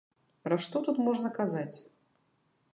[0.47, 1.77] Пра што тут можна казаць?